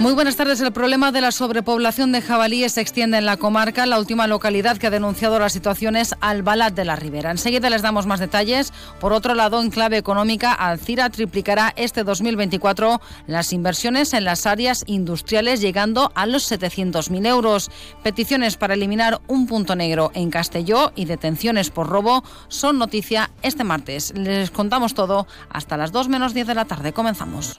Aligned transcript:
Muy 0.00 0.12
buenas 0.12 0.36
tardes. 0.36 0.60
El 0.60 0.70
problema 0.70 1.10
de 1.10 1.20
la 1.20 1.32
sobrepoblación 1.32 2.12
de 2.12 2.22
jabalíes 2.22 2.74
se 2.74 2.80
extiende 2.80 3.18
en 3.18 3.26
la 3.26 3.36
comarca. 3.36 3.84
La 3.84 3.98
última 3.98 4.28
localidad 4.28 4.78
que 4.78 4.86
ha 4.86 4.90
denunciado 4.90 5.40
la 5.40 5.48
situación 5.48 5.96
es 5.96 6.14
Albalat 6.20 6.72
de 6.72 6.84
la 6.84 6.94
Ribera. 6.94 7.32
Enseguida 7.32 7.68
les 7.68 7.82
damos 7.82 8.06
más 8.06 8.20
detalles. 8.20 8.72
Por 9.00 9.12
otro 9.12 9.34
lado, 9.34 9.60
en 9.60 9.70
clave 9.70 9.96
económica, 9.96 10.52
Alcira 10.52 11.10
triplicará 11.10 11.72
este 11.74 12.04
2024 12.04 13.00
las 13.26 13.52
inversiones 13.52 14.14
en 14.14 14.22
las 14.22 14.46
áreas 14.46 14.84
industriales, 14.86 15.60
llegando 15.60 16.12
a 16.14 16.26
los 16.26 16.48
700.000 16.48 17.26
euros. 17.26 17.68
Peticiones 18.04 18.56
para 18.56 18.74
eliminar 18.74 19.20
un 19.26 19.48
punto 19.48 19.74
negro 19.74 20.12
en 20.14 20.30
Castelló 20.30 20.92
y 20.94 21.06
detenciones 21.06 21.70
por 21.70 21.88
robo 21.88 22.22
son 22.46 22.78
noticia 22.78 23.30
este 23.42 23.64
martes. 23.64 24.12
Les 24.16 24.52
contamos 24.52 24.94
todo 24.94 25.26
hasta 25.50 25.76
las 25.76 25.90
2 25.90 26.08
menos 26.08 26.34
10 26.34 26.46
de 26.46 26.54
la 26.54 26.66
tarde. 26.66 26.92
Comenzamos. 26.92 27.58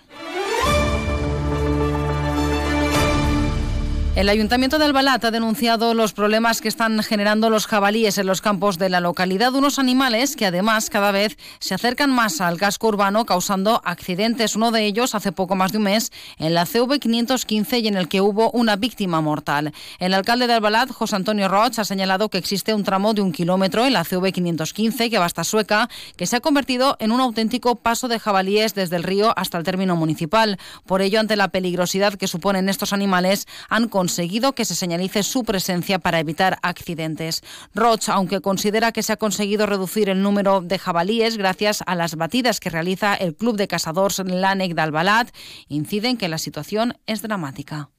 El 4.20 4.28
Ayuntamiento 4.28 4.78
de 4.78 4.84
Albalat 4.84 5.24
ha 5.24 5.32
denunciado 5.32 5.94
los 5.94 6.12
problemas 6.12 6.60
que 6.60 6.68
están 6.68 7.02
generando 7.04 7.50
los 7.50 7.68
jabalíes 7.68 8.18
en 8.18 8.28
los 8.28 8.42
campos 8.42 8.78
de 8.78 8.90
la 8.90 9.00
localidad, 9.00 9.54
unos 9.54 9.80
animales 9.80 10.36
que 10.36 10.46
además 10.46 10.90
cada 10.90 11.14
vez 11.14 11.38
se 11.60 11.74
acercan 11.74 12.12
más 12.12 12.42
al 12.42 12.58
casco 12.58 12.90
urbano 12.90 13.26
causando 13.26 13.82
accidentes. 13.86 14.58
Uno 14.58 14.72
de 14.72 14.84
ellos 14.84 15.16
hace 15.16 15.32
poco 15.32 15.56
más 15.56 15.72
de 15.72 15.78
un 15.78 15.86
mes 15.86 16.12
en 16.38 16.54
la 16.54 16.66
CV 16.66 17.00
515 17.00 17.80
y 17.80 17.88
en 17.88 17.96
el 17.96 18.10
que 18.10 18.20
hubo 18.20 18.52
una 18.52 18.76
víctima 18.76 19.22
mortal. 19.22 19.72
El 20.00 20.14
alcalde 20.14 20.48
de 20.48 20.54
Albalat, 20.56 20.92
José 20.92 21.16
Antonio 21.16 21.48
Roch, 21.48 21.80
ha 21.80 21.86
señalado 21.86 22.28
que 22.28 22.40
existe 22.40 22.74
un 22.74 22.84
tramo 22.84 23.14
de 23.14 23.22
un 23.22 23.32
kilómetro 23.32 23.86
en 23.86 23.94
la 23.94 24.04
CV 24.04 24.34
515 24.34 25.10
que 25.10 25.18
va 25.18 25.28
hasta 25.28 25.46
Sueca, 25.46 25.88
que 26.18 26.26
se 26.26 26.36
ha 26.36 26.42
convertido 26.42 26.98
en 27.00 27.14
un 27.14 27.22
auténtico 27.22 27.78
paso 27.78 28.10
de 28.10 28.20
jabalíes 28.20 28.76
desde 28.76 28.98
el 28.98 29.04
río 29.04 29.32
hasta 29.38 29.58
el 29.58 29.64
término 29.64 29.96
municipal. 29.96 30.60
Por 30.86 31.02
ello, 31.02 31.22
ante 31.22 31.38
la 31.38 31.48
peligrosidad 31.48 32.16
que 32.16 32.28
suponen 32.28 32.68
estos 32.68 32.92
animales, 32.92 33.48
han 33.70 33.88
conseguido 33.88 34.09
que 34.56 34.66
se 34.66 34.76
señalice 34.76 35.24
su 35.24 35.44
presencia 35.44 36.00
para 36.00 36.20
evitar 36.20 36.58
accidentes. 36.62 37.42
Roch, 37.74 38.10
aunque 38.10 38.42
considera 38.42 38.92
que 38.92 39.04
se 39.04 39.14
ha 39.14 39.18
conseguido 39.18 39.66
reducir 39.66 40.10
el 40.10 40.22
número 40.22 40.62
de 40.62 40.80
jabalíes 40.80 41.38
gracias 41.38 41.84
a 41.86 41.96
las 41.96 42.16
batidas 42.16 42.60
que 42.60 42.70
realiza 42.70 43.14
el 43.14 43.36
Club 43.36 43.58
de 43.58 43.68
Cazadores 43.68 44.20
Lanec 44.20 44.74
d'Albalat, 44.74 45.30
incide 45.68 46.10
en 46.10 46.18
que 46.18 46.30
la 46.30 46.38
situación 46.38 46.98
es 47.06 47.22
dramática. 47.22 47.90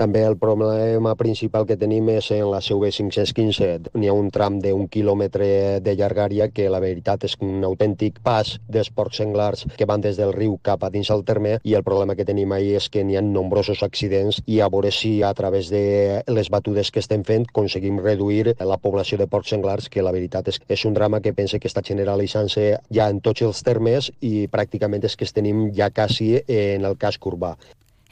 També 0.00 0.22
el 0.24 0.38
problema 0.40 1.10
principal 1.12 1.66
que 1.68 1.76
tenim 1.76 2.06
és 2.08 2.30
en 2.32 2.46
la 2.48 2.62
CV 2.64 2.88
515. 2.96 3.90
N'hi 4.00 4.08
ha 4.08 4.14
un 4.16 4.30
tram 4.32 4.54
d'un 4.64 4.86
quilòmetre 4.88 5.48
de 5.84 5.92
llargària 5.98 6.46
que 6.48 6.70
la 6.72 6.78
veritat 6.80 7.26
és 7.28 7.34
un 7.44 7.66
autèntic 7.68 8.22
pas 8.24 8.54
dels 8.64 8.88
porcs 8.96 9.18
senglars 9.20 9.66
que 9.76 9.88
van 9.90 10.00
des 10.00 10.16
del 10.16 10.32
riu 10.32 10.54
cap 10.64 10.86
a 10.86 10.88
dins 10.94 11.10
el 11.12 11.20
terme 11.28 11.58
i 11.68 11.74
el 11.76 11.84
problema 11.84 12.16
que 12.16 12.24
tenim 12.24 12.54
ahir 12.56 12.78
és 12.78 12.86
que 12.88 13.02
n'hi 13.04 13.18
ha 13.20 13.22
nombrosos 13.26 13.82
accidents 13.84 14.38
i 14.46 14.62
a 14.64 14.70
veure 14.72 14.88
si 14.88 15.10
a 15.20 15.34
través 15.36 15.68
de 15.68 16.22
les 16.32 16.48
batudes 16.48 16.88
que 16.90 17.02
estem 17.04 17.26
fent 17.28 17.44
aconseguim 17.50 17.98
reduir 18.00 18.54
la 18.56 18.78
població 18.80 19.18
de 19.20 19.26
porcs 19.28 19.52
senglars 19.52 19.90
que 19.92 20.06
la 20.06 20.14
veritat 20.16 20.48
és, 20.48 20.62
és 20.64 20.86
un 20.88 20.96
drama 20.96 21.20
que 21.20 21.34
pense 21.36 21.60
que 21.60 21.68
està 21.68 21.84
generalitzant-se 21.84 22.64
ja 22.88 23.10
en 23.12 23.20
tots 23.20 23.44
els 23.44 23.60
termes 23.68 24.08
i 24.24 24.48
pràcticament 24.48 25.04
és 25.04 25.18
que 25.20 25.28
es 25.28 25.36
tenim 25.36 25.68
ja 25.76 25.90
quasi 25.92 26.38
en 26.48 26.88
el 26.88 26.96
casc 26.96 27.28
urbà. 27.28 27.52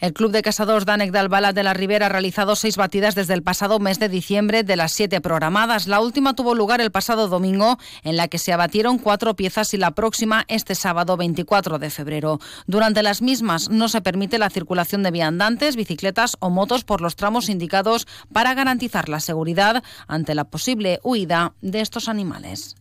El 0.00 0.12
Club 0.12 0.30
de 0.30 0.42
Cazadores 0.42 0.86
Danek 0.86 1.10
de 1.10 1.52
de 1.52 1.62
la 1.64 1.74
Ribera 1.74 2.06
ha 2.06 2.08
realizado 2.08 2.54
seis 2.54 2.76
batidas 2.76 3.16
desde 3.16 3.34
el 3.34 3.42
pasado 3.42 3.80
mes 3.80 3.98
de 3.98 4.08
diciembre 4.08 4.62
de 4.62 4.76
las 4.76 4.92
siete 4.92 5.20
programadas. 5.20 5.88
La 5.88 6.00
última 6.00 6.34
tuvo 6.34 6.54
lugar 6.54 6.80
el 6.80 6.92
pasado 6.92 7.26
domingo, 7.26 7.78
en 8.04 8.16
la 8.16 8.28
que 8.28 8.38
se 8.38 8.52
abatieron 8.52 8.98
cuatro 8.98 9.34
piezas 9.34 9.74
y 9.74 9.76
la 9.76 9.90
próxima 9.90 10.44
este 10.46 10.76
sábado 10.76 11.16
24 11.16 11.80
de 11.80 11.90
febrero. 11.90 12.38
Durante 12.68 13.02
las 13.02 13.22
mismas 13.22 13.70
no 13.70 13.88
se 13.88 14.00
permite 14.00 14.38
la 14.38 14.50
circulación 14.50 15.02
de 15.02 15.10
viandantes, 15.10 15.74
bicicletas 15.74 16.36
o 16.38 16.48
motos 16.48 16.84
por 16.84 17.00
los 17.00 17.16
tramos 17.16 17.48
indicados 17.48 18.06
para 18.32 18.54
garantizar 18.54 19.08
la 19.08 19.18
seguridad 19.18 19.82
ante 20.06 20.36
la 20.36 20.44
posible 20.44 21.00
huida 21.02 21.54
de 21.60 21.80
estos 21.80 22.08
animales. 22.08 22.77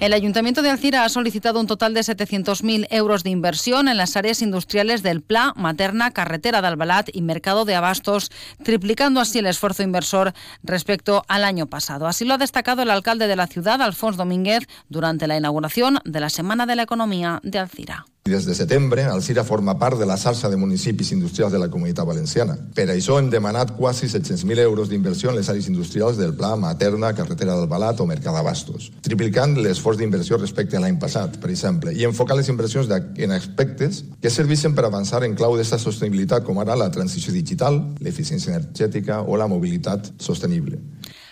El 0.00 0.12
Ayuntamiento 0.12 0.60
de 0.60 0.70
Alcira 0.70 1.04
ha 1.04 1.08
solicitado 1.08 1.60
un 1.60 1.68
total 1.68 1.94
de 1.94 2.00
700.000 2.00 2.88
euros 2.90 3.22
de 3.22 3.30
inversión 3.30 3.86
en 3.88 3.96
las 3.96 4.16
áreas 4.16 4.42
industriales 4.42 5.02
del 5.02 5.22
Pla, 5.22 5.52
Materna, 5.56 6.10
Carretera 6.10 6.60
de 6.60 6.66
Albalat 6.66 7.08
y 7.12 7.22
Mercado 7.22 7.64
de 7.64 7.76
Abastos, 7.76 8.30
triplicando 8.64 9.20
así 9.20 9.38
el 9.38 9.46
esfuerzo 9.46 9.84
inversor 9.84 10.34
respecto 10.62 11.24
al 11.28 11.44
año 11.44 11.66
pasado. 11.66 12.08
Así 12.08 12.24
lo 12.24 12.34
ha 12.34 12.38
destacado 12.38 12.82
el 12.82 12.90
alcalde 12.90 13.28
de 13.28 13.36
la 13.36 13.46
ciudad, 13.46 13.80
Alfonso 13.80 14.18
Domínguez, 14.18 14.66
durante 14.88 15.28
la 15.28 15.36
inauguración 15.36 16.00
de 16.04 16.20
la 16.20 16.28
Semana 16.28 16.66
de 16.66 16.76
la 16.76 16.82
Economía 16.82 17.40
de 17.44 17.60
Alcira. 17.60 18.04
Des 18.24 18.46
de 18.46 18.54
setembre, 18.54 19.02
Alcira 19.04 19.42
forma 19.44 19.74
part 19.78 19.98
de 20.00 20.06
la 20.08 20.14
xarxa 20.16 20.48
de 20.48 20.56
municipis 20.56 21.10
industrials 21.12 21.52
de 21.52 21.58
la 21.60 21.66
Comunitat 21.68 22.06
Valenciana. 22.08 22.54
Per 22.72 22.86
això 22.88 23.18
hem 23.20 23.26
demanat 23.28 23.74
quasi 23.76 24.08
700.000 24.08 24.62
euros 24.62 24.88
d'inversió 24.88 25.28
en 25.28 25.36
les 25.36 25.50
àrees 25.52 25.68
industrials 25.68 26.16
del 26.16 26.32
Pla, 26.32 26.54
Materna, 26.56 27.12
Carretera 27.12 27.52
del 27.58 27.68
Balat 27.68 28.00
o 28.00 28.06
Mercat 28.08 28.32
d'Abastos, 28.32 28.86
triplicant 29.04 29.58
l'esforç 29.84 29.98
d'inversió 30.00 30.38
respecte 30.38 30.78
a 30.78 30.80
l'any 30.80 30.96
passat, 30.96 31.34
per 31.42 31.50
exemple, 31.52 31.92
i 31.92 32.06
enfocar 32.08 32.38
les 32.38 32.48
inversions 32.48 32.88
en 32.88 33.34
aspectes 33.36 34.00
que 34.22 34.30
serveixen 34.32 34.72
per 34.72 34.86
avançar 34.88 35.20
en 35.26 35.34
clau 35.36 35.58
d'esta 35.58 35.76
sostenibilitat, 35.78 36.40
com 36.46 36.56
ara 36.58 36.72
la 36.74 36.88
transició 36.90 37.34
digital, 37.34 37.82
l'eficiència 38.00 38.54
energètica 38.54 39.20
o 39.20 39.36
la 39.36 39.46
mobilitat 39.46 40.08
sostenible. 40.16 40.80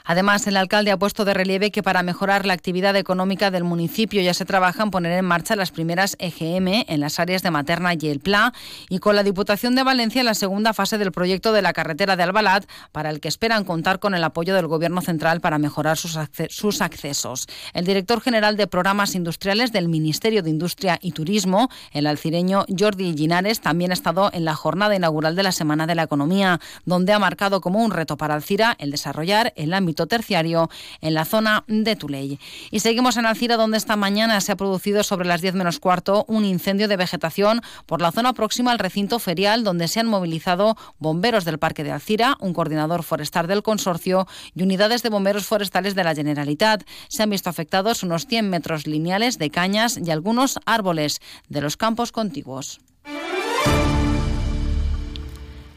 Además, 0.05 0.47
el 0.47 0.57
alcalde 0.57 0.91
ha 0.91 0.99
puesto 0.99 1.25
de 1.25 1.35
relieve 1.35 1.71
que 1.71 1.83
para 1.83 2.03
mejorar 2.03 2.47
la 2.47 2.55
actividad 2.55 2.97
económica 2.97 3.51
del 3.51 3.65
municipio 3.65 4.23
ya 4.23 4.35
se 4.35 4.45
trabaja 4.45 4.83
en 4.83 4.91
poner 4.91 5.13
en 5.13 5.25
marcha 5.25 5.57
las 5.57 5.71
primeras 5.71 6.17
EGM 6.19 6.85
en 6.89 7.01
las 7.01 7.19
áreas 7.19 7.43
de 7.43 7.51
Materna 7.51 7.95
y 7.95 8.09
el 8.09 8.21
Pla 8.21 8.53
y 8.89 8.99
con 8.99 9.17
la 9.17 9.23
Diputación 9.23 9.75
de 9.75 9.83
Valencia 9.83 10.21
en 10.21 10.27
la 10.27 10.35
segunda 10.35 10.73
fase 10.73 10.99
del 10.99 11.13
proyecto 11.13 11.53
de 11.53 11.63
la 11.63 11.73
carretera 11.73 12.17
de 12.17 12.23
Albalat 12.23 12.65
para 12.91 13.11
el 13.11 13.21
que 13.21 13.29
esperan 13.29 13.65
contar 13.65 13.99
con 13.99 14.15
el 14.15 14.25
apoyo 14.25 14.55
del 14.55 14.67
Gobierno 14.67 15.01
central 15.01 15.41
para 15.41 15.59
mejorar 15.59 15.97
sus, 15.97 16.19
sus 16.49 16.81
accesos. 16.81 17.47
El 17.75 17.85
director 17.85 18.21
general 18.21 18.57
de 18.57 18.67
programas 18.67 19.15
industriales 19.15 19.73
del 19.73 19.89
Ministerio 19.89 20.43
de 20.43 20.51
Industria 20.51 20.99
y 21.01 21.13
Turismo, 21.13 21.69
el 21.93 22.07
alcireño 22.07 22.65
Jordi 22.77 23.15
Ginares, 23.17 23.61
también 23.61 23.91
ha 23.91 23.95
estado 23.95 24.31
en 24.33 24.45
la 24.45 24.55
jornada 24.55 24.95
inaugural 24.95 25.37
de 25.37 25.43
la 25.43 25.53
Semana 25.53 25.87
de 25.87 25.95
la 25.95 26.05
Economía, 26.05 26.61
donde 26.85 27.13
ha 27.13 27.19
marcado 27.19 27.61
como 27.61 27.85
un 27.85 27.91
reto 27.91 28.17
para 28.17 28.35
Alcira 28.35 28.77
el 28.79 28.91
desarrollar 28.91 29.53
el 29.57 29.75
ámbito 29.75 29.92
terciario 29.95 30.69
en 31.01 31.15
la 31.15 31.25
zona 31.25 31.65
de 31.67 31.97
Tuley. 31.97 32.39
Y 32.71 32.81
seguimos 32.81 33.17
en 33.17 33.27
Alcira, 33.27 33.57
donde 33.57 33.79
esta 33.79 33.97
mañana 33.97 34.41
se 34.41 34.53
ha 34.53 34.57
producido 34.57 35.03
sobre 35.03 35.29
las 35.29 35.41
10 35.41 35.55
menos 35.55 35.79
cuarto 35.79 36.25
un 36.29 36.45
incendio 36.45 36.89
de 36.89 36.97
vegetación 36.97 37.61
por 37.87 38.01
la 38.01 38.13
zona 38.13 38.33
próxima 38.33 38.73
al 38.73 38.79
recinto 38.79 39.19
ferial, 39.19 39.65
donde 39.65 39.89
se 39.89 40.01
han 40.01 40.07
movilizado 40.07 40.77
bomberos 40.99 41.45
del 41.45 41.59
Parque 41.59 41.85
de 41.85 41.93
Alcira, 41.93 42.37
un 42.41 42.53
coordinador 42.53 43.03
forestal 43.03 43.47
del 43.47 43.63
consorcio 43.63 44.27
y 44.55 44.63
unidades 44.63 45.03
de 45.03 45.11
bomberos 45.11 45.47
forestales 45.47 45.95
de 45.95 46.05
la 46.05 46.15
Generalitat. 46.15 46.85
Se 47.09 47.23
han 47.23 47.31
visto 47.31 47.51
afectados 47.51 48.03
unos 48.03 48.27
100 48.27 48.49
metros 48.51 48.87
lineales 48.87 49.39
de 49.39 49.51
cañas 49.51 49.99
y 50.03 50.11
algunos 50.11 50.59
árboles 50.67 51.21
de 51.49 51.61
los 51.61 51.77
campos 51.77 52.13
contiguos. 52.13 52.81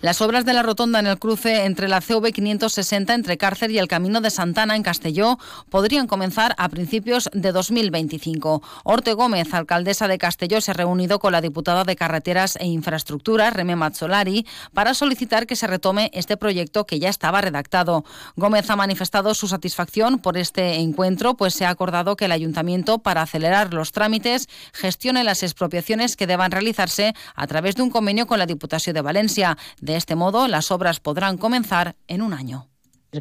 Las 0.05 0.21
obras 0.21 0.45
de 0.45 0.53
la 0.53 0.61
rotonda 0.61 0.99
en 0.99 1.07
el 1.07 1.17
cruce 1.17 1.65
entre 1.65 1.87
la 1.87 1.99
CV 1.99 2.31
560 2.31 3.11
entre 3.15 3.39
Cárcer 3.39 3.71
y 3.71 3.79
el 3.79 3.87
Camino 3.87 4.21
de 4.21 4.29
Santana 4.29 4.75
en 4.75 4.83
Castelló 4.83 5.39
podrían 5.71 6.05
comenzar 6.05 6.53
a 6.59 6.69
principios 6.69 7.27
de 7.33 7.51
2025. 7.51 8.61
Orte 8.83 9.13
Gómez, 9.13 9.51
alcaldesa 9.55 10.07
de 10.07 10.19
Castelló, 10.19 10.61
se 10.61 10.69
ha 10.69 10.73
reunido 10.75 11.17
con 11.17 11.31
la 11.31 11.41
diputada 11.41 11.85
de 11.85 11.95
Carreteras 11.95 12.55
e 12.57 12.67
Infraestructuras, 12.67 13.51
Remé 13.51 13.75
Mazzolari, 13.75 14.45
para 14.75 14.93
solicitar 14.93 15.47
que 15.47 15.55
se 15.55 15.65
retome 15.65 16.11
este 16.13 16.37
proyecto 16.37 16.85
que 16.85 16.99
ya 16.99 17.09
estaba 17.09 17.41
redactado. 17.41 18.05
Gómez 18.35 18.69
ha 18.69 18.75
manifestado 18.75 19.33
su 19.33 19.47
satisfacción 19.47 20.19
por 20.19 20.37
este 20.37 20.75
encuentro, 20.75 21.33
pues 21.33 21.55
se 21.55 21.65
ha 21.65 21.71
acordado 21.71 22.15
que 22.15 22.25
el 22.25 22.31
ayuntamiento, 22.31 22.99
para 22.99 23.23
acelerar 23.23 23.73
los 23.73 23.91
trámites, 23.91 24.49
gestione 24.71 25.23
las 25.23 25.41
expropiaciones 25.41 26.15
que 26.15 26.27
deban 26.27 26.51
realizarse 26.51 27.15
a 27.33 27.47
través 27.47 27.73
de 27.75 27.81
un 27.81 27.89
convenio 27.89 28.27
con 28.27 28.37
la 28.37 28.45
Diputación 28.45 28.93
de 28.93 29.01
Valencia. 29.01 29.57
Este 29.95 30.15
modo, 30.15 30.47
las 30.47 30.71
obras 30.71 30.99
podrán 30.99 31.37
comenzar 31.37 31.95
en 32.07 32.21
un 32.21 32.33
año. 32.33 32.67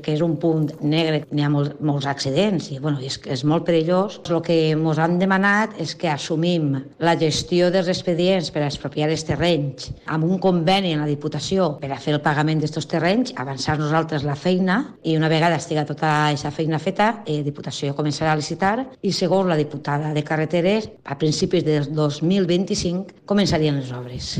que 0.02 0.14
és 0.14 0.22
un 0.24 0.36
punt 0.40 0.70
negre, 0.82 1.24
n'hi 1.30 1.44
ha 1.44 1.50
molt, 1.52 1.78
molts 1.84 2.06
accidents 2.10 2.70
i 2.72 2.78
bueno, 2.82 3.00
és, 3.04 3.18
és 3.30 3.44
molt 3.46 3.66
perillós. 3.66 4.20
El 4.24 4.40
que 4.44 4.56
ens 4.72 5.00
han 5.00 5.18
demanat 5.20 5.76
és 5.82 5.94
que 5.98 6.10
assumim 6.10 6.72
la 6.98 7.16
gestió 7.20 7.70
dels 7.74 7.90
expedients 7.92 8.50
per 8.54 8.64
a 8.64 8.70
expropiar 8.70 9.10
els 9.12 9.24
terrenys 9.26 9.90
amb 10.06 10.26
un 10.26 10.40
conveni 10.42 10.94
en 10.94 11.04
la 11.04 11.10
Diputació 11.10 11.74
per 11.80 11.92
a 11.92 12.00
fer 12.00 12.16
el 12.16 12.22
pagament 12.24 12.62
d'aquests 12.62 12.90
terrenys, 12.90 13.34
avançar 13.40 13.78
nosaltres 13.78 14.24
la 14.26 14.36
feina 14.38 14.80
i 15.04 15.16
una 15.18 15.30
vegada 15.32 15.60
estiga 15.60 15.86
tota 15.86 16.10
aquesta 16.30 16.52
feina 16.54 16.80
feta, 16.82 17.10
eh, 17.26 17.42
Diputació 17.46 17.94
començarà 17.94 18.32
a 18.32 18.40
licitar 18.40 18.76
i 19.02 19.12
segons 19.12 19.48
la 19.50 19.60
diputada 19.60 20.12
de 20.14 20.24
Carreteres, 20.24 20.90
a 21.04 21.18
principis 21.18 21.64
del 21.64 21.90
2025 21.94 23.24
començarien 23.30 23.78
les 23.80 23.92
obres. 23.94 24.34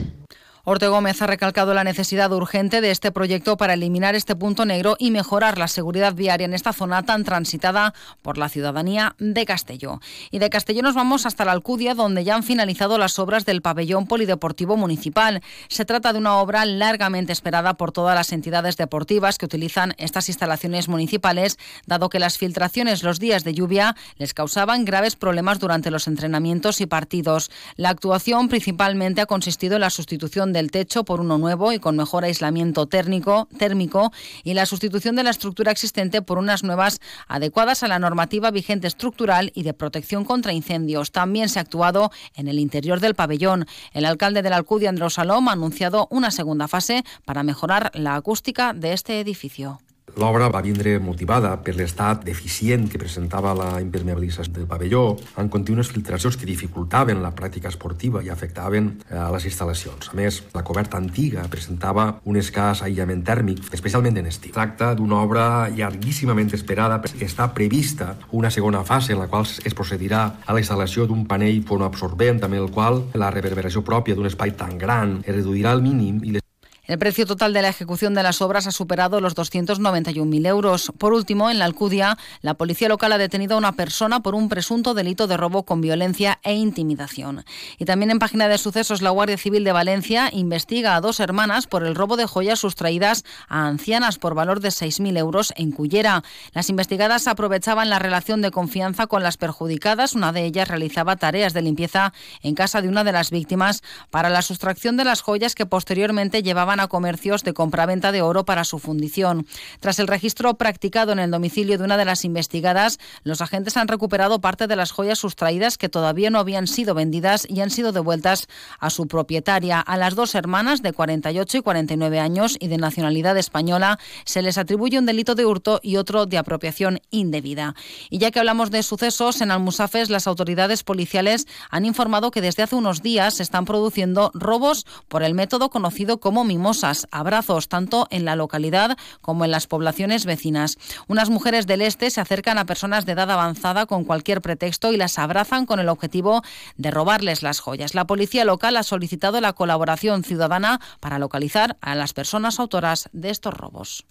Orte 0.66 0.88
Gómez 0.88 1.20
ha 1.20 1.26
recalcado 1.26 1.74
la 1.74 1.84
necesidad 1.84 2.32
urgente 2.32 2.80
de 2.80 2.90
este 2.90 3.12
proyecto 3.12 3.58
para 3.58 3.74
eliminar 3.74 4.14
este 4.14 4.34
punto 4.34 4.64
negro 4.64 4.96
y 4.98 5.10
mejorar 5.10 5.58
la 5.58 5.68
seguridad 5.68 6.14
viaria 6.14 6.46
en 6.46 6.54
esta 6.54 6.72
zona 6.72 7.02
tan 7.02 7.22
transitada 7.22 7.92
por 8.22 8.38
la 8.38 8.48
ciudadanía 8.48 9.14
de 9.18 9.44
Castelló. 9.44 10.00
Y 10.30 10.38
de 10.38 10.48
Castelló 10.48 10.80
nos 10.80 10.94
vamos 10.94 11.26
hasta 11.26 11.44
la 11.44 11.52
Alcudia, 11.52 11.94
donde 11.94 12.24
ya 12.24 12.34
han 12.34 12.44
finalizado 12.44 12.96
las 12.96 13.18
obras 13.18 13.44
del 13.44 13.60
pabellón 13.60 14.06
polideportivo 14.06 14.78
municipal. 14.78 15.42
Se 15.68 15.84
trata 15.84 16.14
de 16.14 16.18
una 16.18 16.38
obra 16.38 16.64
largamente 16.64 17.34
esperada 17.34 17.74
por 17.74 17.92
todas 17.92 18.14
las 18.14 18.32
entidades 18.32 18.78
deportivas 18.78 19.36
que 19.36 19.44
utilizan 19.44 19.94
estas 19.98 20.30
instalaciones 20.30 20.88
municipales, 20.88 21.58
dado 21.84 22.08
que 22.08 22.18
las 22.18 22.38
filtraciones 22.38 23.02
los 23.02 23.20
días 23.20 23.44
de 23.44 23.52
lluvia 23.52 23.96
les 24.16 24.32
causaban 24.32 24.86
graves 24.86 25.14
problemas 25.14 25.58
durante 25.58 25.90
los 25.90 26.08
entrenamientos 26.08 26.80
y 26.80 26.86
partidos. 26.86 27.50
La 27.76 27.90
actuación 27.90 28.48
principalmente 28.48 29.20
ha 29.20 29.26
consistido 29.26 29.74
en 29.74 29.82
la 29.82 29.90
sustitución 29.90 30.53
del 30.54 30.70
techo 30.70 31.04
por 31.04 31.20
uno 31.20 31.36
nuevo 31.36 31.72
y 31.72 31.78
con 31.78 31.96
mejor 31.96 32.24
aislamiento 32.24 32.86
térmico, 32.86 33.46
térmico 33.58 34.10
y 34.42 34.54
la 34.54 34.64
sustitución 34.64 35.16
de 35.16 35.22
la 35.22 35.30
estructura 35.30 35.70
existente 35.70 36.22
por 36.22 36.38
unas 36.38 36.64
nuevas 36.64 37.00
adecuadas 37.28 37.82
a 37.82 37.88
la 37.88 37.98
normativa 37.98 38.50
vigente 38.50 38.86
estructural 38.86 39.52
y 39.54 39.64
de 39.64 39.74
protección 39.74 40.24
contra 40.24 40.54
incendios. 40.54 41.12
También 41.12 41.50
se 41.50 41.58
ha 41.58 41.62
actuado 41.62 42.10
en 42.34 42.48
el 42.48 42.58
interior 42.58 43.00
del 43.00 43.14
pabellón. 43.14 43.66
El 43.92 44.06
alcalde 44.06 44.40
de 44.40 44.48
la 44.48 44.56
Alcudia, 44.56 44.88
Andreu 44.88 45.10
Salom, 45.10 45.48
ha 45.50 45.52
anunciado 45.52 46.08
una 46.10 46.30
segunda 46.30 46.68
fase 46.68 47.04
para 47.26 47.42
mejorar 47.42 47.90
la 47.92 48.14
acústica 48.14 48.72
de 48.72 48.94
este 48.94 49.20
edificio. 49.20 49.83
L'obra 50.16 50.48
va 50.48 50.62
vindre 50.62 50.98
motivada 51.02 51.56
per 51.58 51.74
l'estat 51.74 52.22
deficient 52.26 52.86
que 52.90 53.00
presentava 53.02 53.54
la 53.58 53.80
impermeabilització 53.82 54.52
del 54.54 54.68
pavelló, 54.70 55.16
en 55.40 55.48
contínues 55.50 55.90
filtracions 55.90 56.36
que 56.38 56.46
dificultaven 56.46 57.22
la 57.22 57.32
pràctica 57.34 57.72
esportiva 57.72 58.22
i 58.22 58.30
afectaven 58.30 58.90
eh, 59.08 59.18
a 59.18 59.30
les 59.34 59.48
instal·lacions. 59.50 60.12
A 60.12 60.18
més, 60.18 60.42
la 60.54 60.62
coberta 60.62 61.00
antiga 61.00 61.48
presentava 61.50 62.06
un 62.30 62.38
escàs 62.38 62.84
aïllament 62.86 63.24
tèrmic, 63.26 63.64
especialment 63.74 64.22
en 64.22 64.30
estiu. 64.30 64.54
Tracta 64.54 64.92
d'una 64.94 65.18
obra 65.24 65.44
llarguíssimament 65.74 66.52
esperada. 66.54 67.00
Està 67.24 67.48
prevista 67.56 68.12
una 68.30 68.52
segona 68.54 68.84
fase 68.86 69.14
en 69.14 69.22
la 69.22 69.26
qual 69.32 69.48
es 69.48 69.74
procedirà 69.74 70.22
a 70.46 70.54
la 70.54 70.62
instal·lació 70.62 71.08
d'un 71.10 71.26
panell 71.26 71.64
fonoabsorbent 71.66 72.44
amb 72.44 72.60
el 72.60 72.70
qual 72.70 73.02
la 73.18 73.32
reverberació 73.34 73.82
pròpia 73.82 74.14
d'un 74.14 74.30
espai 74.30 74.54
tan 74.54 74.78
gran 74.78 75.18
es 75.24 75.34
reduirà 75.34 75.74
al 75.74 75.82
mínim 75.82 76.22
i 76.22 76.36
les 76.36 76.43
El 76.86 76.98
precio 76.98 77.24
total 77.24 77.54
de 77.54 77.62
la 77.62 77.70
ejecución 77.70 78.12
de 78.12 78.22
las 78.22 78.42
obras 78.42 78.66
ha 78.66 78.70
superado 78.70 79.18
los 79.18 79.34
291.000 79.34 80.46
euros. 80.46 80.92
Por 80.98 81.14
último, 81.14 81.50
en 81.50 81.58
la 81.58 81.64
Alcudia, 81.64 82.18
la 82.42 82.52
policía 82.54 82.90
local 82.90 83.10
ha 83.12 83.16
detenido 83.16 83.54
a 83.54 83.58
una 83.58 83.72
persona 83.72 84.20
por 84.20 84.34
un 84.34 84.50
presunto 84.50 84.92
delito 84.92 85.26
de 85.26 85.38
robo 85.38 85.62
con 85.62 85.80
violencia 85.80 86.40
e 86.42 86.52
intimidación. 86.52 87.46
Y 87.78 87.86
también 87.86 88.10
en 88.10 88.18
página 88.18 88.48
de 88.48 88.58
sucesos, 88.58 89.00
la 89.00 89.08
Guardia 89.08 89.38
Civil 89.38 89.64
de 89.64 89.72
Valencia 89.72 90.28
investiga 90.30 90.94
a 90.94 91.00
dos 91.00 91.20
hermanas 91.20 91.66
por 91.66 91.84
el 91.84 91.94
robo 91.94 92.18
de 92.18 92.26
joyas 92.26 92.58
sustraídas 92.58 93.24
a 93.48 93.66
ancianas 93.66 94.18
por 94.18 94.34
valor 94.34 94.60
de 94.60 94.68
6.000 94.68 95.16
euros 95.16 95.54
en 95.56 95.72
Cullera. 95.72 96.22
Las 96.52 96.68
investigadas 96.68 97.28
aprovechaban 97.28 97.88
la 97.88 97.98
relación 97.98 98.42
de 98.42 98.50
confianza 98.50 99.06
con 99.06 99.22
las 99.22 99.38
perjudicadas. 99.38 100.14
Una 100.14 100.32
de 100.32 100.44
ellas 100.44 100.68
realizaba 100.68 101.16
tareas 101.16 101.54
de 101.54 101.62
limpieza 101.62 102.12
en 102.42 102.54
casa 102.54 102.82
de 102.82 102.88
una 102.88 103.04
de 103.04 103.12
las 103.12 103.30
víctimas 103.30 103.82
para 104.10 104.28
la 104.28 104.42
sustracción 104.42 104.98
de 104.98 105.04
las 105.04 105.22
joyas 105.22 105.54
que 105.54 105.64
posteriormente 105.64 106.42
llevaban 106.42 106.73
a 106.80 106.88
comercios 106.88 107.44
de 107.44 107.54
compraventa 107.54 108.12
de 108.12 108.22
oro 108.22 108.44
para 108.44 108.64
su 108.64 108.78
fundición. 108.78 109.46
Tras 109.80 109.98
el 109.98 110.06
registro 110.06 110.54
practicado 110.54 111.12
en 111.12 111.18
el 111.18 111.30
domicilio 111.30 111.78
de 111.78 111.84
una 111.84 111.96
de 111.96 112.04
las 112.04 112.24
investigadas, 112.24 112.98
los 113.22 113.40
agentes 113.40 113.76
han 113.76 113.88
recuperado 113.88 114.40
parte 114.40 114.66
de 114.66 114.76
las 114.76 114.90
joyas 114.90 115.18
sustraídas 115.18 115.78
que 115.78 115.88
todavía 115.88 116.30
no 116.30 116.38
habían 116.38 116.66
sido 116.66 116.94
vendidas 116.94 117.46
y 117.48 117.60
han 117.60 117.70
sido 117.70 117.92
devueltas 117.92 118.46
a 118.78 118.90
su 118.90 119.06
propietaria. 119.06 119.80
A 119.80 119.96
las 119.96 120.14
dos 120.14 120.34
hermanas 120.34 120.82
de 120.82 120.92
48 120.92 121.58
y 121.58 121.62
49 121.62 122.20
años 122.20 122.56
y 122.58 122.68
de 122.68 122.78
nacionalidad 122.78 123.36
española 123.36 123.98
se 124.24 124.42
les 124.42 124.58
atribuye 124.58 124.98
un 124.98 125.06
delito 125.06 125.34
de 125.34 125.46
hurto 125.46 125.80
y 125.82 125.96
otro 125.96 126.26
de 126.26 126.38
apropiación 126.38 127.00
indebida. 127.10 127.74
Y 128.10 128.18
ya 128.18 128.30
que 128.30 128.38
hablamos 128.38 128.70
de 128.70 128.82
sucesos, 128.82 129.40
en 129.40 129.50
Almusafes 129.50 130.10
las 130.10 130.26
autoridades 130.26 130.82
policiales 130.82 131.46
han 131.70 131.84
informado 131.84 132.30
que 132.30 132.40
desde 132.40 132.62
hace 132.62 132.76
unos 132.76 133.02
días 133.02 133.34
se 133.34 133.42
están 133.42 133.64
produciendo 133.64 134.30
robos 134.34 134.86
por 135.08 135.22
el 135.22 135.34
método 135.34 135.70
conocido 135.70 136.18
como 136.18 136.44
mimo 136.44 136.63
abrazos, 137.10 137.68
tanto 137.68 138.06
en 138.10 138.24
la 138.24 138.36
localidad 138.36 138.96
como 139.20 139.44
en 139.44 139.50
las 139.50 139.66
poblaciones 139.66 140.24
vecinas. 140.24 140.78
Unas 141.08 141.28
mujeres 141.28 141.66
del 141.66 141.82
este 141.82 142.10
se 142.10 142.20
acercan 142.20 142.58
a 142.58 142.64
personas 142.64 143.04
de 143.04 143.12
edad 143.12 143.30
avanzada 143.30 143.86
con 143.86 144.04
cualquier 144.04 144.40
pretexto 144.40 144.92
y 144.92 144.96
las 144.96 145.18
abrazan 145.18 145.66
con 145.66 145.80
el 145.80 145.88
objetivo 145.88 146.42
de 146.76 146.90
robarles 146.90 147.42
las 147.42 147.60
joyas. 147.60 147.94
La 147.94 148.06
policía 148.06 148.44
local 148.44 148.76
ha 148.76 148.82
solicitado 148.82 149.40
la 149.40 149.52
colaboración 149.52 150.24
ciudadana 150.24 150.80
para 151.00 151.18
localizar 151.18 151.76
a 151.80 151.94
las 151.94 152.12
personas 152.14 152.58
autoras 152.58 153.08
de 153.12 153.30
estos 153.30 153.54
robos. 153.54 154.06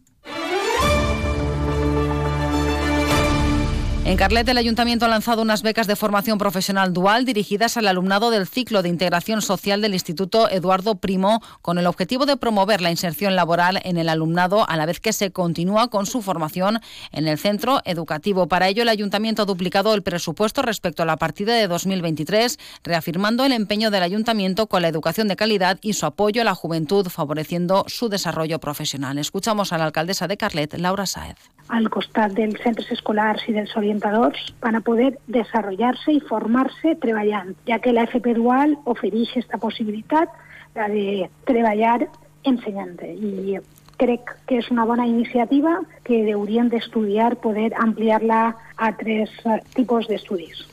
En 4.05 4.17
Carlet, 4.17 4.49
el 4.49 4.57
Ayuntamiento 4.57 5.05
ha 5.05 5.07
lanzado 5.07 5.41
unas 5.41 5.61
becas 5.61 5.87
de 5.87 5.95
formación 5.95 6.37
profesional 6.37 6.91
dual 6.91 7.23
dirigidas 7.23 7.77
al 7.77 7.87
alumnado 7.87 8.31
del 8.31 8.47
ciclo 8.47 8.83
de 8.83 8.89
integración 8.89 9.41
social 9.41 9.81
del 9.81 9.93
Instituto 9.93 10.49
Eduardo 10.49 10.95
Primo, 10.95 11.41
con 11.61 11.77
el 11.77 11.87
objetivo 11.87 12.25
de 12.25 12.35
promover 12.35 12.81
la 12.81 12.91
inserción 12.91 13.37
laboral 13.37 13.79
en 13.85 13.97
el 13.97 14.09
alumnado 14.09 14.69
a 14.69 14.75
la 14.75 14.85
vez 14.85 14.99
que 14.99 15.13
se 15.13 15.31
continúa 15.31 15.87
con 15.87 16.05
su 16.05 16.21
formación 16.21 16.81
en 17.13 17.29
el 17.29 17.37
centro 17.37 17.79
educativo. 17.85 18.49
Para 18.49 18.67
ello, 18.67 18.83
el 18.83 18.89
Ayuntamiento 18.89 19.43
ha 19.43 19.45
duplicado 19.45 19.93
el 19.93 20.03
presupuesto 20.03 20.61
respecto 20.61 21.03
a 21.03 21.05
la 21.05 21.15
partida 21.15 21.55
de 21.55 21.69
2023, 21.69 22.59
reafirmando 22.83 23.45
el 23.45 23.53
empeño 23.53 23.89
del 23.89 24.03
Ayuntamiento 24.03 24.67
con 24.67 24.81
la 24.81 24.89
educación 24.89 25.29
de 25.29 25.37
calidad 25.37 25.79
y 25.81 25.93
su 25.93 26.05
apoyo 26.05 26.41
a 26.41 26.45
la 26.45 26.55
juventud, 26.55 27.07
favoreciendo 27.07 27.85
su 27.87 28.09
desarrollo 28.09 28.59
profesional. 28.59 29.17
Escuchamos 29.17 29.71
a 29.71 29.77
la 29.77 29.85
alcaldesa 29.85 30.27
de 30.27 30.35
Carlet, 30.35 30.73
Laura 30.77 31.05
Saez. 31.05 31.37
al 31.67 31.87
costat 31.89 32.33
dels 32.35 32.59
centres 32.63 32.89
escolars 32.93 33.45
i 33.47 33.55
dels 33.55 33.71
orientadors 33.93 34.53
van 34.61 34.75
a 34.75 34.81
poder 34.81 35.19
desarrollar-se 35.27 36.13
i 36.13 36.21
formar-se 36.25 36.95
treballant, 37.01 37.53
ja 37.67 37.77
que 37.79 37.93
la 37.93 38.07
FP 38.07 38.33
Dual 38.33 38.75
ofereix 38.89 39.29
aquesta 39.31 39.59
possibilitat 39.61 40.29
la 40.75 40.89
de 40.89 41.29
treballar 41.45 42.07
ensenyant. 42.43 42.97
I 43.05 43.59
crec 44.01 44.33
que 44.49 44.57
és 44.57 44.71
una 44.73 44.85
bona 44.89 45.05
iniciativa 45.05 45.79
que 46.03 46.23
hauríem 46.33 46.69
d'estudiar, 46.73 47.35
poder 47.37 47.71
ampliar-la 47.77 48.55
a 48.75 48.91
tres 48.97 49.29
tipus 49.77 50.09
d'estudis. 50.09 50.65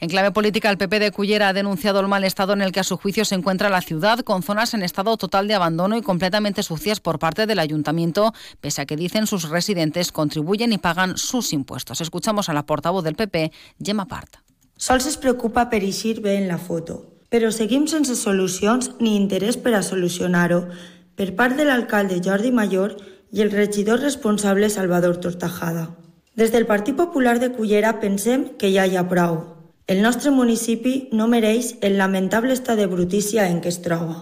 En 0.00 0.08
clave 0.08 0.32
política, 0.32 0.70
el 0.70 0.78
PP 0.78 0.98
de 0.98 1.10
Cullera 1.10 1.48
ha 1.48 1.52
denunciado 1.52 2.00
el 2.00 2.08
mal 2.08 2.24
estado 2.24 2.52
en 2.52 2.62
el 2.62 2.72
que 2.72 2.80
a 2.80 2.84
su 2.84 2.96
juicio 2.96 3.24
se 3.24 3.34
encuentra 3.34 3.70
la 3.70 3.80
ciudad, 3.80 4.20
con 4.20 4.42
zonas 4.42 4.74
en 4.74 4.82
estado 4.82 5.16
total 5.16 5.48
de 5.48 5.54
abandono 5.54 5.96
y 5.96 6.02
completamente 6.02 6.62
sucias 6.62 7.00
por 7.00 7.18
parte 7.18 7.46
del 7.46 7.58
ayuntamiento, 7.58 8.32
pese 8.60 8.82
a 8.82 8.86
que 8.86 8.96
dicen 8.96 9.26
sus 9.26 9.48
residentes 9.48 10.12
contribuyen 10.12 10.72
y 10.72 10.78
pagan 10.78 11.16
sus 11.16 11.52
impuestos. 11.52 12.00
Escuchamos 12.00 12.48
a 12.48 12.54
la 12.54 12.66
portavoz 12.66 13.04
del 13.04 13.14
PP, 13.14 13.52
Gemma 13.82 14.06
Part. 14.06 14.36
Sols 14.76 15.06
es 15.06 15.16
preocupa 15.16 15.68
per 15.70 15.84
eixir 15.86 16.18
bé 16.20 16.34
en 16.34 16.48
la 16.50 16.58
foto, 16.58 17.14
però 17.30 17.52
seguim 17.54 17.86
sense 17.86 18.16
solucions 18.18 18.90
ni 18.98 19.14
interès 19.14 19.56
per 19.56 19.76
a 19.78 19.84
solucionar-ho 19.86 20.64
per 21.14 21.30
part 21.38 21.54
de 21.56 21.64
l'alcalde 21.64 22.18
Jordi 22.18 22.50
Mayor 22.50 22.96
i 23.30 23.42
el 23.42 23.54
regidor 23.54 24.02
responsable 24.02 24.68
Salvador 24.70 25.20
Tortajada. 25.22 25.92
Des 26.34 26.50
del 26.50 26.66
Partit 26.66 26.98
Popular 26.98 27.38
de 27.38 27.52
Cullera 27.54 28.00
pensem 28.02 28.48
que 28.58 28.72
ja 28.74 28.86
hi 28.86 28.98
ha 28.98 29.06
prou. 29.08 29.53
El 29.86 30.00
nostre 30.00 30.30
municipi 30.32 31.10
no 31.12 31.26
mereix 31.28 31.74
el 31.84 31.98
lamentable 32.00 32.54
estat 32.56 32.78
de 32.80 32.86
brutícia 32.88 33.44
en 33.52 33.58
què 33.60 33.68
es 33.68 33.82
troba. 33.84 34.14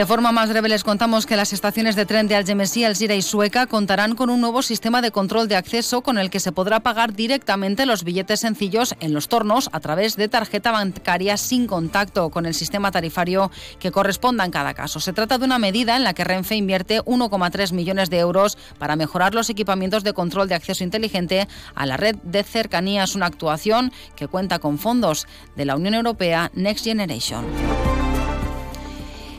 De 0.00 0.06
forma 0.06 0.32
más 0.32 0.48
breve 0.48 0.70
les 0.70 0.82
contamos 0.82 1.26
que 1.26 1.36
las 1.36 1.52
estaciones 1.52 1.94
de 1.94 2.06
tren 2.06 2.26
de 2.26 2.34
Algemesí, 2.34 2.84
Alzira 2.84 3.14
y 3.14 3.20
Sueca 3.20 3.66
contarán 3.66 4.14
con 4.14 4.30
un 4.30 4.40
nuevo 4.40 4.62
sistema 4.62 5.02
de 5.02 5.10
control 5.10 5.46
de 5.46 5.56
acceso 5.56 6.00
con 6.00 6.16
el 6.16 6.30
que 6.30 6.40
se 6.40 6.52
podrá 6.52 6.80
pagar 6.80 7.12
directamente 7.12 7.84
los 7.84 8.02
billetes 8.02 8.40
sencillos 8.40 8.94
en 9.00 9.12
los 9.12 9.28
tornos 9.28 9.68
a 9.72 9.80
través 9.80 10.16
de 10.16 10.28
tarjeta 10.28 10.70
bancaria 10.72 11.36
sin 11.36 11.66
contacto 11.66 12.30
con 12.30 12.46
el 12.46 12.54
sistema 12.54 12.90
tarifario 12.90 13.50
que 13.78 13.90
corresponda 13.90 14.42
en 14.46 14.50
cada 14.50 14.72
caso. 14.72 15.00
Se 15.00 15.12
trata 15.12 15.36
de 15.36 15.44
una 15.44 15.58
medida 15.58 15.96
en 15.96 16.04
la 16.04 16.14
que 16.14 16.24
Renfe 16.24 16.56
invierte 16.56 17.02
1,3 17.02 17.74
millones 17.74 18.08
de 18.08 18.20
euros 18.20 18.56
para 18.78 18.96
mejorar 18.96 19.34
los 19.34 19.50
equipamientos 19.50 20.02
de 20.02 20.14
control 20.14 20.48
de 20.48 20.54
acceso 20.54 20.82
inteligente 20.82 21.46
a 21.74 21.84
la 21.84 21.98
red 21.98 22.16
de 22.22 22.42
cercanías, 22.42 23.16
una 23.16 23.26
actuación 23.26 23.92
que 24.16 24.28
cuenta 24.28 24.60
con 24.60 24.78
fondos 24.78 25.26
de 25.56 25.66
la 25.66 25.76
Unión 25.76 25.92
Europea 25.92 26.50
Next 26.54 26.86
Generation. 26.86 27.44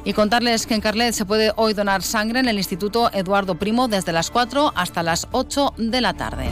Y 0.04 0.14
contarles 0.14 0.66
que 0.66 0.74
en 0.74 0.82
Carlet 0.82 1.14
se 1.14 1.26
puede 1.26 1.52
hoy 1.56 1.74
donar 1.74 2.02
sangre 2.02 2.40
en 2.40 2.48
el 2.48 2.58
Instituto 2.58 3.12
Eduardo 3.14 3.56
Primo 3.56 3.88
desde 3.88 4.12
las 4.12 4.32
4 4.32 4.74
hasta 4.76 5.04
las 5.04 5.28
8 5.32 5.74
de 5.78 6.02
la 6.02 6.14
tarde. 6.14 6.50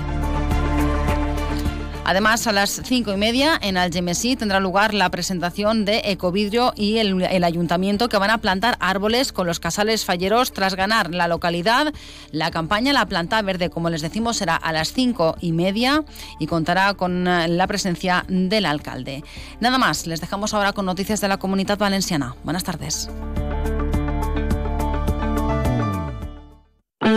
Además, 2.10 2.48
a 2.48 2.52
las 2.52 2.82
cinco 2.86 3.14
y 3.14 3.18
media 3.18 3.60
en 3.62 3.78
Algemesí 3.78 4.36
tendrá 4.36 4.60
lugar 4.60 4.96
la 4.96 5.12
presentación 5.12 5.86
de 5.86 6.02
Ecovidrio 6.06 6.74
y 6.76 6.98
el, 6.98 7.22
el 7.22 7.44
ayuntamiento 7.44 8.10
que 8.10 8.18
van 8.18 8.32
a 8.32 8.40
plantar 8.40 8.78
árboles 8.80 9.32
con 9.32 9.46
los 9.46 9.60
casales 9.60 10.06
falleros 10.06 10.52
tras 10.52 10.74
ganar 10.74 11.14
la 11.14 11.28
localidad. 11.28 11.94
La 12.32 12.50
campaña 12.50 12.94
La 12.94 13.06
Planta 13.06 13.40
Verde, 13.44 13.70
como 13.70 13.92
les 13.92 14.02
decimos, 14.02 14.38
será 14.38 14.56
a 14.56 14.72
las 14.72 14.92
cinco 14.92 15.36
y 15.40 15.52
media 15.52 16.04
y 16.40 16.48
contará 16.48 16.96
con 16.96 17.28
eh, 17.28 17.48
la 17.48 17.68
presencia 17.68 18.26
del 18.28 18.66
alcalde. 18.66 19.24
Nada 19.60 19.78
más, 19.78 20.08
les 20.08 20.20
dejamos 20.20 20.56
ahora 20.56 20.74
con 20.74 20.88
noticias 20.88 21.22
de 21.22 21.28
la 21.28 21.38
comunidad 21.38 21.78
valenciana. 21.78 22.36
Buenas 22.44 22.64
tardes. 22.64 23.08